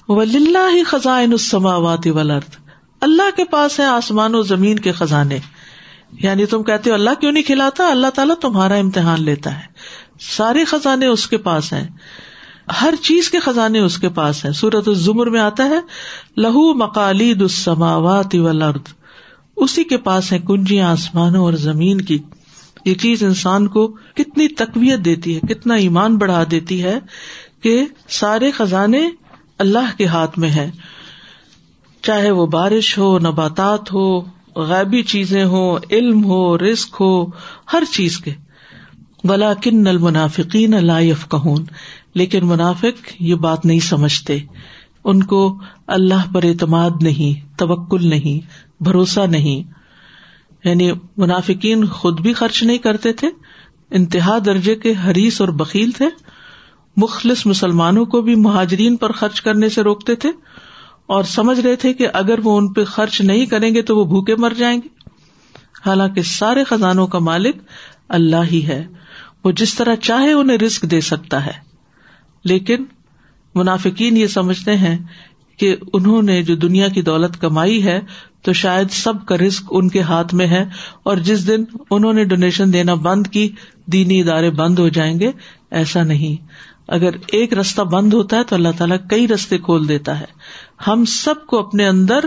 [0.09, 2.57] ہی خزائن السماوات والارض۔
[3.01, 5.39] اللہ کے پاس ہے آسمان و زمین کے خزانے۔
[6.11, 9.63] یعنی تم کہتے ہو اللہ کیوں نہیں کھلاتا؟ اللہ تعالیٰ تمہارا امتحان لیتا ہے۔
[10.19, 11.87] سارے خزانے اس کے پاس ہیں۔
[12.81, 15.79] ہر چیز کے خزانے اس کے پاس ہیں۔ سورت الزمر میں آتا ہے،
[16.37, 18.93] لہو مکالید السماوات والارض۔
[19.55, 22.17] اسی کے پاس ہے کنجیاں آسمانوں اور زمین کی۔
[22.85, 26.99] یہ چیز انسان کو کتنی تقویت دیتی ہے، کتنا ایمان بڑھا دیتی ہے
[27.61, 29.09] کہ سارے خزانے
[29.59, 30.71] اللہ کے ہاتھ میں ہے۔
[32.01, 34.21] چاہے وہ بارش ہو، نباتات ہو،
[34.55, 37.25] غیبی چیزیں ہو علم ہو رسک ہو،
[37.73, 38.31] ہر چیز کے۔
[39.23, 41.65] بلا کن المنافقین اللہ کہون
[42.13, 44.39] لیکن منافق یہ بات نہیں سمجھتے۔
[45.03, 48.47] ان کو اللہ پر اعتماد نہیں، توکل نہیں،
[48.83, 49.71] بھروسہ نہیں۔
[50.63, 53.27] یعنی منافقین خود بھی خرچ نہیں کرتے تھے،
[53.91, 56.05] انتہا درجے کے حریث اور بکیل تھے۔
[56.97, 60.29] مخلص مسلمانوں کو بھی مہاجرین پر خرچ کرنے سے روکتے تھے
[61.05, 64.05] اور سمجھ رہے تھے کہ اگر وہ ان پہ خرچ نہیں کریں گے تو وہ
[64.05, 64.87] بھوکے مر جائیں گے۔
[65.85, 67.55] حالانکہ سارے خزانوں کا مالک
[68.09, 68.87] اللہ ہی ہے۔
[69.43, 71.67] وہ جس طرح چاہے انہیں رسک دے سکتا ہے۔
[72.43, 72.85] لیکن
[73.55, 74.97] منافقین یہ سمجھتے ہیں
[75.57, 78.01] کہ انہوں نے جو دنیا کی دولت کمائی ہے
[78.41, 80.65] تو شاید سب کا رسک ان کے ہاتھ میں ہے
[81.03, 83.49] اور جس دن انہوں نے ڈونیشن دینا بند کی،
[83.85, 85.31] دینی ادارے بند ہو جائیں گے،
[85.71, 86.47] ایسا نہیں۔
[86.87, 90.25] اگر ایک رستہ بند ہوتا ہے تو اللہ تعالیٰ کئی رستے کھول دیتا ہے۔
[90.87, 92.19] ہم سب کو اپنے اندر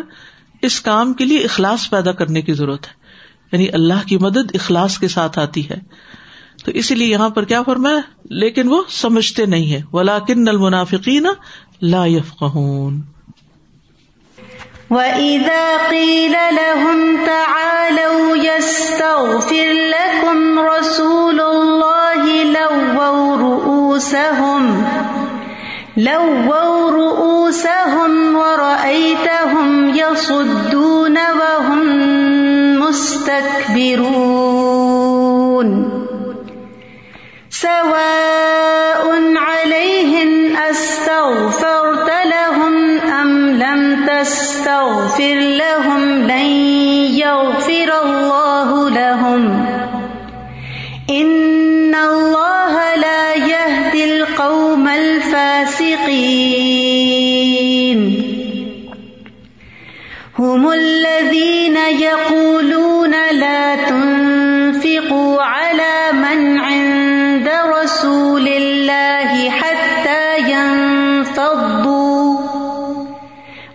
[0.62, 2.92] اس کام کے لیے اخلاص پیدا کرنے کی ضرورت ہے۔
[3.52, 5.76] یعنی اللہ کی مدد اخلاص کے ساتھ آتی ہے۔
[6.64, 11.26] تو اسی لیے یہاں پر کیا فرمایا؟ لیکن وہ سمجھتے نہیں ہے ولاکن المنافقین
[11.82, 13.02] لا يفقهون۔
[14.90, 23.59] وَإِذَا قِيلَ لَهُمْ تَعَالَوْا يَسْتَغْفِرْ لَكُمْ رَسُولُ اللَّهِ لَوَّوْا
[23.90, 24.84] رُؤُوسَهُمْ،
[25.96, 31.82] لَوَّوْا رُؤُوسَهُمْ وَرَأَيْتَهُمْ يَصُدُّونَ وَهُمْ
[32.78, 34.08] مُسْتَكْبِرُونَ.
[37.50, 39.04] سواء
[39.36, 46.50] عليهم أستغفرت لهم أم لم تستغفر لهم لن
[47.18, 49.69] يغفر الله لهم
[56.30, 58.00] الفاسقين
[60.38, 72.38] هم الذين يقولون لا تنفقوا على من عند رسول الله حتى ينفضوا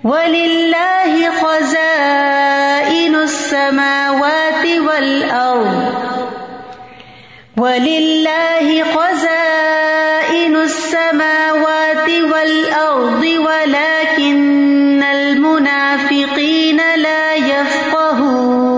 [0.03, 5.93] ولله خزائن السماوات والأرض
[7.57, 11.74] ولله خزائن السماوات
[12.09, 18.75] والأرض ولكن المنافقين لا يفقهون.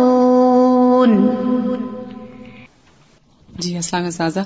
[3.60, 4.40] جی السلام اساتذہ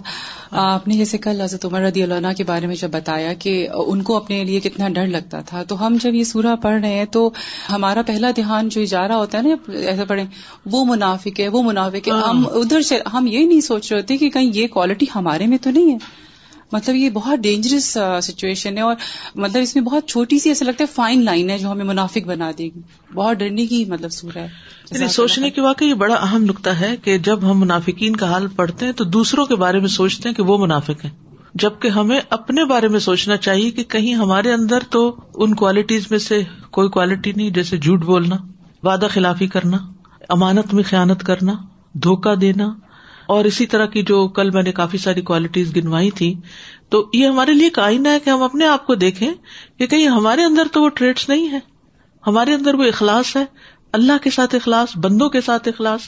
[0.51, 3.67] آپ نے جیسے کل حضرت عمر رضی اللہ عنہ کے بارے میں جب بتایا کہ
[3.85, 6.93] ان کو اپنے لیے کتنا ڈر لگتا تھا تو ہم جب یہ سورہ پڑھ رہے
[6.93, 7.31] ہیں تو
[7.69, 10.25] ہمارا پہلا دھیان جو جا رہا ہوتا ہے نا ایسا پڑھیں
[10.65, 14.17] وہ منافق ہے وہ منافق ہے۔ ہم ادھر سے ہم یہ نہیں سوچ رہے تھے
[14.17, 15.97] کہ کہیں یہ کوالٹی ہمارے میں تو نہیں ہے۔
[16.71, 18.95] مطلب یہ بہت ڈینجرس سچویشن ہے اور
[19.35, 22.27] مطلب اس میں بہت چھوٹی سی ایسا لگتا ہے فائن لائن ہے جو ہمیں منافق
[22.27, 22.81] بنا دے گی۔
[23.13, 24.47] بہت ڈرنے کی مطلب سورہ ہے۔
[24.91, 28.47] یعنی سوچنے کی واقعی یہ بڑا اہم نقطہ ہے کہ جب ہم منافقین کا حال
[28.47, 31.11] پڑھتے ہیں تو دوسروں کے بارے میں سوچتے ہیں کہ وہ منافق ہیں۔
[31.53, 36.19] جبکہ ہمیں اپنے بارے میں سوچنا چاہیے کہ کہیں ہمارے اندر تو ان کوالٹیز میں
[36.19, 38.35] سے کوئی کوالٹی نہیں جیسے جھوٹ بولنا
[38.83, 39.77] وعدہ خلافی کرنا
[40.29, 41.53] امانت میں خیانت کرنا
[41.93, 42.73] دھوکا دینا
[43.31, 46.33] اور اسی طرح کی جو کل میں نے کافی ساری کوالٹیز گنوائی تھی،
[46.89, 49.33] تو یہ ہمارے لیے آئینہ ہے کہ ہم اپنے آپ کو دیکھیں
[49.77, 51.59] کہ کہیں ہمارے اندر تو وہ ٹریڈس نہیں ہے
[52.27, 53.45] ہمارے اندر وہ اخلاص ہے۔
[53.93, 56.01] اللہ کے ساتھ اخلاص، بندوں کے ساتھ اخلاص۔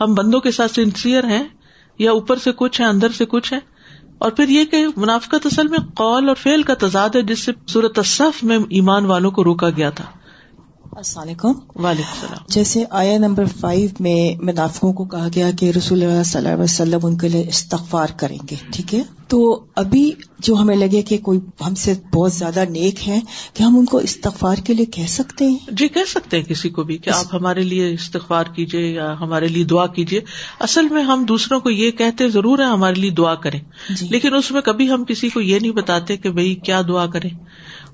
[0.00, 1.44] ہم بندوں کے ساتھ سنسیئر ہیں،
[1.98, 3.58] یا اوپر سے کچھ ہے اندر سے کچھ ہے
[4.18, 7.52] اور پھر یہ کہ منافقت اصل میں قول اور فیل کا تضاد ہے، جس سے
[7.68, 10.04] صورت صف میں ایمان والوں کو روکا گیا تھا۔
[10.96, 16.02] السلام علیکم۔ وعلیکم السلام۔ جیسے آیا نمبر فائیو میں منافقوں کو کہا گیا کہ رسول
[16.02, 20.12] اللہ صلی اللہ علیہ وسلم ان کے لیے استغفار کریں گے ٹھیک ہے؟ تو ابھی
[20.38, 23.20] جو ہمیں لگے کہ کوئی ہم سے بہت زیادہ نیک ہے
[23.54, 26.68] کہ ہم ان کو استغفار کے لیے کہہ سکتے ہیں؟ جی کہہ سکتے ہیں کسی
[26.68, 30.20] کو بھی کہ آپ ہمارے لیے استغفار کیجیے یا ہمارے لیے دعا کیجیے
[30.60, 34.34] اصل میں ہم دوسروں کو یہ کہتے ضرور ہے ہمارے لیے دعا کریں۔ جی۔ لیکن
[34.34, 37.30] اس میں کبھی ہم کسی کو یہ نہیں بتاتے کہ بھائی کیا دعا کریں۔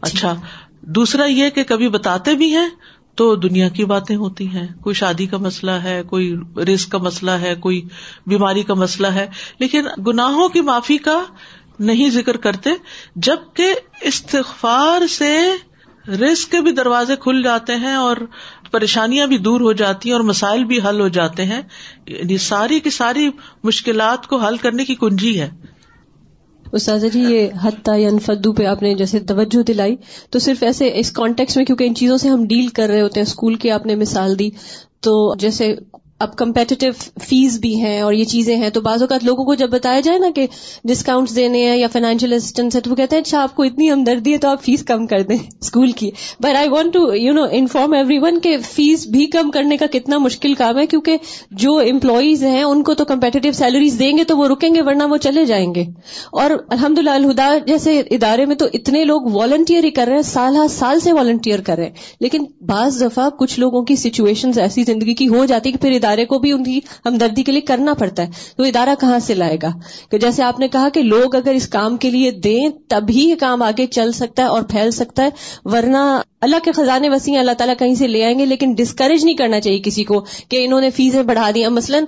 [0.00, 0.34] اچھا
[0.82, 2.68] دوسرا یہ کہ کبھی بتاتے بھی ہیں
[3.14, 7.30] تو دنیا کی باتیں ہوتی ہیں۔ کوئی شادی کا مسئلہ ہے، کوئی رزق کا مسئلہ
[7.30, 7.82] ہے، کوئی
[8.26, 9.26] بیماری کا مسئلہ ہے۔
[9.58, 11.22] لیکن گناہوں کی معافی کا
[11.78, 12.70] نہیں ذکر کرتے،
[13.16, 15.38] جبکہ استغفار سے
[16.08, 18.16] رزق کے بھی دروازے کھل جاتے ہیں اور
[18.70, 21.62] پریشانیاں بھی دور ہو جاتی ہیں اور مسائل بھی حل ہو جاتے ہیں۔
[22.06, 23.30] یعنی ساری کی ساری
[23.64, 25.50] مشکلات کو حل کرنے کی کنجی ہے۔
[26.72, 29.96] استاذہ جی یہ حتیٰ یا انفدو پہ آپ نے جیسے توجہ دلائی۔
[30.30, 33.20] تو صرف ایسے اس کانٹیکس میں کیونکہ ان چیزوں سے ہم ڈیل کر رہے ہوتے
[33.20, 34.50] ہیں اسکول کی آپ نے مثال دی۔
[35.00, 35.76] تو جیسے
[36.20, 39.70] اب کمپیٹیو فیس بھی ہیں اور یہ چیزیں ہیں، تو بعض اوقات لوگوں کو جب
[39.70, 40.46] بتایا جائے نا کہ
[40.84, 43.90] ڈسکاؤنٹس دینے ہیں یا فائنینشیل اسسٹنس ہے تو وہ کہتے ہیں اچھا آپ کو اتنی
[43.92, 47.32] ہمدردی ہے تو آپ فیس کم کر دیں اسکول کی۔ But I want to you
[47.32, 51.16] know inform everyone کہ فیس بھی کم کرنے کا کتنا مشکل کام ہے، کیونکہ
[51.50, 55.04] جو امپلائیز ہیں، ان کو تو کمپیٹیو سیلریز دیں گے تو وہ رکیں گے، ورنہ
[55.04, 55.84] وہ چلے جائیں گے۔
[56.32, 60.22] اور الحمد للہ الہدا جیسے ادارے میں تو اتنے لوگ والنٹیئر ہی کر رہے ہیں،
[60.22, 64.50] سال ہر سال سے والنٹیئر کر رہے ہیں۔ لیکن بعض دفعہ کچھ لوگوں کی سچویشن
[64.56, 67.60] ایسی زندگی کی ہو جاتی کہ پھر ادارے کو بھی ان کی ہمدردی کے لیے
[67.60, 69.70] کرنا پڑتا ہے تو ادارہ کہاں سے لائے گا؟
[70.10, 73.34] کہ جیسے آپ نے کہا کہ لوگ اگر اس کام کے لیے دیں تبھی یہ
[73.34, 75.30] کام آگے چل سکتا ہے اور پھیل سکتا ہے،
[75.64, 79.36] ورنہ اللہ کے خزانے وسیع اللہ تعالیٰ کہیں سے لے آئیں گے، لیکن ڈسکریج نہیں
[79.36, 82.04] کرنا چاہیے کسی کو کہ انہوں نے فیسیں بڑھا دی مثلاً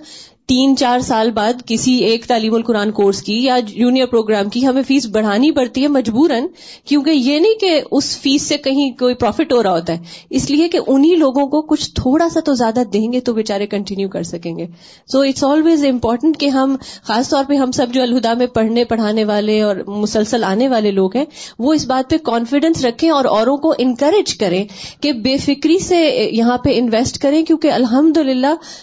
[0.51, 4.83] تین چار سال بعد کسی ایک تعلیم القرآن کورس کی یا جونیئر پروگرام کی ہمیں
[4.83, 6.47] فیس بڑھانی پڑتی ہے مجبوراً،
[6.85, 9.99] کیونکہ یہ نہیں کہ اس فیس سے کہیں کوئی پروفٹ ہو رہا ہوتا ہے۔
[10.31, 13.67] اس لیے کہ انہی لوگوں کو کچھ تھوڑا سا تو زیادہ دیں گے تو بےچارے
[13.67, 14.67] کنٹینیو کر سکیں گے۔
[15.13, 18.85] سو اٹس آلویز امپورٹنٹ کہ ہم، خاص طور پہ ہم سب جو الہدا میں پڑھنے،
[18.85, 21.25] پڑھانے والے اور مسلسل آنے والے لوگ ہیں،
[21.59, 24.65] وہ اس بات پہ کانفیڈینس رکھیں اور اوروں کو انکریج کریں
[25.01, 28.19] کہ بے فکری سے یہاں پہ انویسٹ کریں، کیونکہ الحمد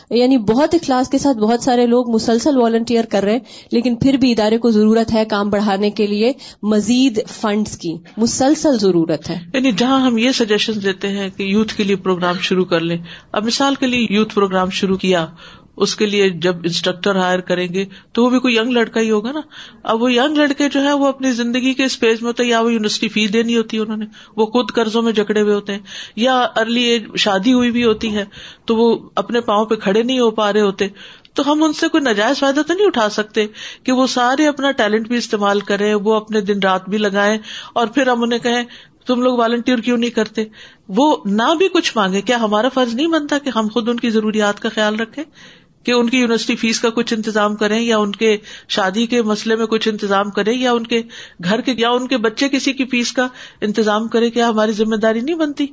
[0.09, 3.39] یعنی بہت اخلاص کے ساتھ، بہت بہت سارے لوگ مسلسل والنٹیئر کر رہے ہیں،
[3.71, 8.77] لیکن پھر بھی ادارے کو ضرورت ہے کام بڑھانے کے لیے مزید فنڈز کی۔ مسلسل
[8.79, 12.65] ضرورت ہے۔ یعنی جہاں ہم یہ سجیشن دیتے ہیں کہ یوتھ کے لیے پروگرام شروع
[12.65, 12.97] کر لیں۔
[13.31, 15.25] اب مثال کے لیے یوتھ پروگرام شروع کیا،
[15.77, 19.11] اس کے لیے جب انسٹرکٹر ہائر کریں گے تو وہ بھی کوئی یگ لڑکا ہی
[19.11, 19.41] ہوگا نا۔
[19.83, 22.61] اب وہ یگ لڑکے جو ہے وہ اپنی زندگی کے اس پیج میں ہوتے یا
[22.61, 25.73] وہ یونیورسٹی فیس دینی ہوتی ہے انہوں نے، وہ خود قرضوں میں جکڑے ہوئے ہوتے
[25.73, 25.79] ہیں،
[26.15, 28.25] یا ارلی ایج شادی ہوئی بھی ہوتی ہے
[28.65, 30.87] تو وہ اپنے پاؤں پہ کھڑے نہیں ہو پا رہے ہوتے۔
[31.37, 33.45] تو ہم ان سے کوئی نجائز فائدہ تو نہیں اٹھا سکتے
[33.83, 37.37] کہ وہ سارے اپنا ٹیلنٹ بھی استعمال کریں، وہ اپنے دن رات بھی لگائیں
[37.73, 38.63] اور پھر ہم انہیں کہیں،
[39.07, 40.43] تم لوگ والنٹیئر کیوں نہیں کرتے؟
[40.87, 44.09] وہ نہ بھی کچھ مانگے۔ کیا ہمارا فرض نہیں بنتا کہ ہم خود ان کی
[44.09, 45.23] ضروریات کا خیال رکھیں؟
[45.83, 48.37] کہ ان کی یونیورسٹی فیس کا کچھ انتظام کریں یا ان کے
[48.69, 51.01] شادی کے مسئلے میں کچھ انتظام کریں یا ان کے
[51.43, 53.27] گھر کے یا ان کے بچے کسی کی فیس کا
[53.61, 55.67] انتظام کرے کیا ہماری ذمہ داری نہیں بنتی؟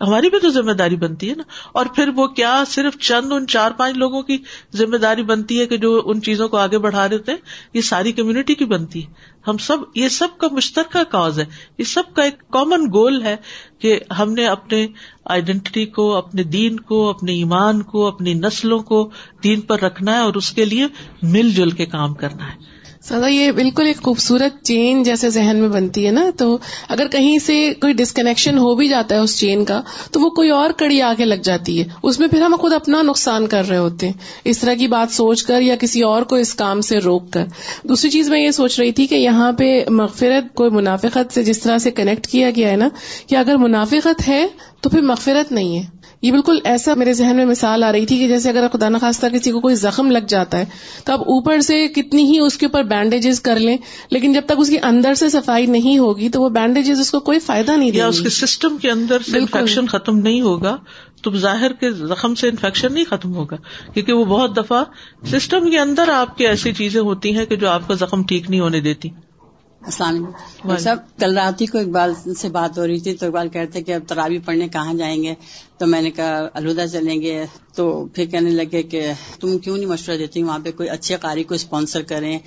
[0.00, 3.46] ہماری بھی تو ذمہ داری بنتی ہے نا۔ اور پھر وہ کیا صرف چند ان
[3.46, 4.38] چار پانچ لوگوں کی
[4.74, 7.36] ذمہ داری بنتی ہے کہ جو ان چیزوں کو آگے بڑھا رہے ہیں،
[7.74, 11.44] یہ ساری کمیونٹی کی بنتی ہے۔ ہم سب، یہ سب کا مشترکہ کاز ہے۔
[11.78, 13.36] یہ سب کا ایک کامن گول ہے
[13.78, 14.86] کہ ہم نے اپنے
[15.24, 19.10] آئیڈینٹی کو، اپنے دین کو، اپنے ایمان کو، اپنی نسلوں کو
[19.44, 20.86] دین پر رکھنا ہے اور اس کے لیے
[21.22, 25.68] مل جل کے کام کرنا ہے۔ سزا یہ بالکل ایک خوبصورت چین جیسے ذہن میں
[25.68, 26.58] بنتی ہے نا۔ تو
[26.88, 29.82] اگر کہیں سے کوئی ڈسکنیکشن ہو بھی جاتا ہے اس چین کا،
[30.12, 33.02] تو وہ کوئی اور کڑی آگے لگ جاتی ہے۔ اس میں پھر ہم خود اپنا
[33.02, 36.36] نقصان کر رہے ہوتے ہیں۔ اس طرح کی بات سوچ کر یا کسی اور کو
[36.36, 37.44] اس کام سے روک کر۔
[37.84, 41.58] دوسری چیز میں یہ سوچ رہی تھی کہ یہاں پہ مغفرت، کوئی منافقت سے جس
[41.58, 42.88] طرح سے کنیکٹ کیا گیا ہے نا،
[43.26, 44.46] کہ اگر منافقت ہے
[44.80, 48.18] تو پھر مغفرت نہیں ہے۔ یہ بالکل ایسا میرے ذہن میں مثال آ رہی تھی
[48.18, 50.64] کہ جیسے اگر خدا نخواستہ کسی کو کوئی زخم لگ جاتا ہے
[51.04, 53.76] تو اب اوپر سے کتنی ہی اس کے اوپر بینڈیجز کر لیں
[54.10, 57.20] لیکن جب تک اس کی اندر سے صفائی نہیں ہوگی تو وہ بینڈیجز اس کو
[57.20, 60.76] کوئی فائدہ نہیں دیا اس کے سسٹم کے اندر سے انفیکشن ختم نہیں ہوگا
[61.22, 63.56] تو ظاہر کے زخم سے انفیکشن نہیں ختم ہوگا
[63.94, 64.84] کیونکہ وہ بہت دفعہ
[65.26, 68.50] سسٹم کے اندر آپ کی ایسی چیزیں ہوتی ہیں کہ جو آپ کا زخم ٹھیک
[68.50, 69.08] نہیں ہونے دیتی۔
[69.82, 73.48] السلام علیکم سب کل رات ہی کو اقبال سے بات ہو رہی تھی تو اقبال
[73.48, 75.34] کہتے کہ اب ترابی پڑھنے کہاں جائیں گے؟
[75.78, 79.86] تو میں نے کہا الوداع چلیں گے۔ تو پھر کہنے لگے کہ تم کیوں نہیں
[79.86, 82.38] مشورہ دیتی؟ وہاں پہ کوئی اچھے قاری کو اسپانسر کریں۔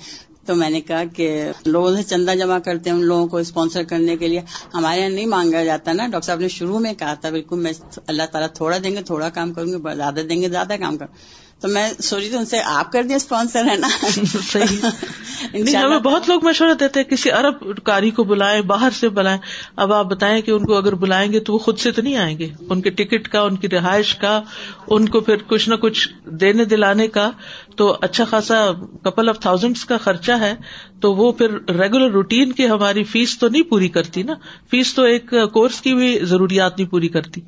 [0.46, 3.82] تو میں نے کہا کہ لوگوں سے چندہ جمع کرتے ہیں ان لوگوں کو اسپانسر
[3.82, 4.40] کرنے کے لیے۔
[4.74, 7.72] ہمارے یہاں نہیں مانگا جاتا نا۔ ڈاکٹر صاحب نے شروع میں کہا تھا بالکل میں
[8.06, 11.41] اللہ تعالیٰ تھوڑا دیں گے تھوڑا کام کروں گے زیادہ دیں گے زیادہ کام کروں
[11.62, 13.88] تو میں سوچی تھی ان سے آپ کر دیں اسپانسر ہے نا؟
[15.84, 19.38] ہمیں بہت لوگ مشورہ دیتے ہیں کسی ارب کاری کو بلائیں باہر سے بلائیں
[19.76, 22.16] اب آپ بتائیں کہ ان کو اگر بلائیں گے تو وہ خود سے تو نہیں
[22.16, 24.42] آئیں گے؟ ان کے ٹکٹ کا ان کی رہائش کا
[24.86, 27.30] ان کو پھر کچھ نہ کچھ دینے دلانے کا۔
[27.76, 28.70] تو اچھا خاصا
[29.02, 30.54] کپل آف تھاؤزینڈس کا خرچہ ہے
[31.00, 34.34] تو وہ پھر ریگولر روٹین کی ہماری فیس تو نہیں پوری کرتی نا؟
[34.70, 37.40] فیس تو ایک کورس کی بھی ضروریات نہیں پوری کرتی۔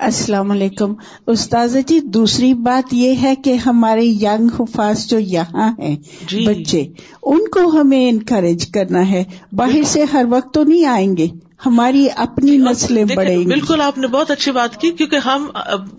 [0.00, 0.94] السلام علیکم۔
[1.26, 5.96] استاذ جی دوسری بات یہ ہے کہ ہمارے ینگ حفاظ جو یہاں ہیں
[6.28, 6.86] جی۔ بچے
[7.22, 11.26] ان کو ہمیں انکریج کرنا ہے۔ باہر سے ہر وقت تو نہیں آئیں گے۔
[11.66, 15.46] ہماری اپنی نسلیں بڑھیں گی۔ بالکل آپ نے بہت اچھی بات کی کیونکہ ہم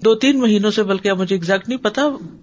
[0.06, 2.02] دو تین مہینوں سے بلکہ مجھے ایگزیکٹ نہیں پتا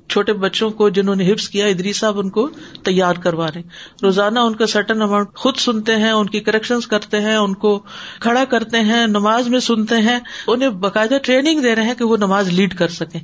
[0.09, 2.49] چھوٹے بچوں کو جنہوں نے ہپس کیا ادری صاحب ان کو
[2.85, 3.63] تیار کروا رہے
[4.03, 7.79] روزانہ ان کا سرٹن اماؤنٹ خود سنتے ہیں ان کی کریکشن کرتے ہیں ان کو
[8.21, 12.17] کھڑا کرتے ہیں نماز میں سنتے ہیں انہیں باقاعدہ ٹریننگ دے رہے ہیں کہ وہ
[12.17, 13.21] نماز لیڈ کر سکیں۔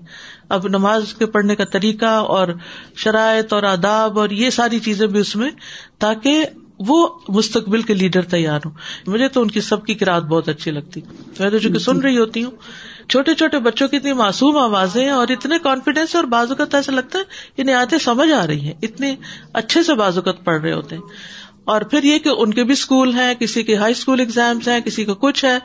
[0.49, 2.49] اب نماز کے پڑھنے کا طریقہ اور
[2.97, 5.51] شرائط اور آداب اور یہ ساری چیزیں بھی اس میں
[5.99, 6.45] تاکہ
[6.79, 8.73] وہ مستقبل کے لیڈر تیار ہوں۔
[9.07, 11.01] مجھے تو ان کی سب کی کراط بہت اچھی لگتی۔
[11.41, 12.51] میں تو چونکہ سن رہی ہوتی ہوں۔
[13.09, 17.19] چھوٹے چھوٹے بچوں کی اتنی معصوم آوازیں ہیں اور اتنے کانفیڈینس اور بازوقت ایسا لگتا
[17.19, 17.25] ہے
[17.57, 19.15] انہیں آتے سمجھ آ رہی ہیں۔ اتنے
[19.53, 21.03] اچھے سے بازوقت پڑھ رہے ہوتے ہیں۔
[21.65, 24.81] اور پھر یہ کہ ان کے بھی اسکول ہیں، کسی کے ہائی اسکول اگزامس ہیں،
[24.81, 25.59] کسی کا کچھ ہے۔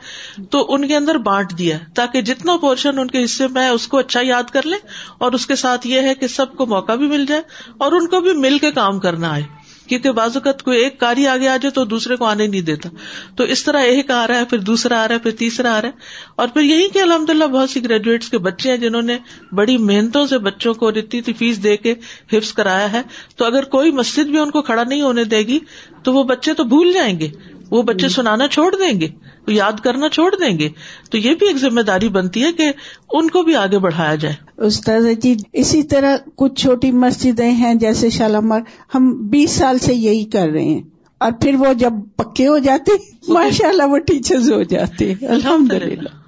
[0.50, 3.98] تو ان کے اندر بانٹ دیا تاکہ جتنا پورشن ان کے حصے میں اس کو
[3.98, 4.78] اچھا یاد کر لیں۔
[5.18, 7.42] اور اس کے ساتھ یہ ہے کہ سب کو موقع بھی مل جائے
[7.78, 9.59] اور ان کو بھی مل کے کام کرنا آئے۔
[9.90, 12.88] کیونکہ بازوقت کوئی ایک کاری آگے آ جائے تو دوسرے کو آنے نہیں دیتا۔
[13.36, 15.82] تو اس طرح ایک آ رہا ہے پھر دوسرا آ رہا ہے پھر تیسرا آ
[15.82, 15.92] رہا ہے۔
[16.36, 19.18] اور پھر یہی کہ الحمد للہ بہت سی گریجویٹس کے بچے ہیں جنہوں نے
[19.52, 21.94] بڑی محنتوں سے بچوں کو اتنی تھی فیس دے کے
[22.32, 23.02] حفظ کرایا ہے۔
[23.36, 25.58] تو اگر کوئی مسجد بھی ان کو کھڑا نہیں ہونے دے گی
[26.02, 27.28] تو وہ بچے تو بھول جائیں گے۔
[27.70, 29.08] وہ بچے سنانا چھوڑ دیں گے
[29.48, 30.68] یاد کرنا چھوڑ دیں گے۔
[31.10, 32.72] تو یہ بھی ایک ذمہ داری بنتی ہے کہ
[33.12, 38.10] ان کو بھی آگے بڑھایا جائے۔ استاد جی اسی طرح کچھ چھوٹی مسجدیں ہیں جیسے
[38.10, 38.60] شالامار
[38.94, 40.82] ہم بیس سال سے یہی کر رہے ہیں۔
[41.20, 42.92] اور پھر وہ جب پکے ہو جاتے
[43.28, 46.19] ماشاء اللہ وہ ٹیچرز ہو جاتے۔ الحمد للہ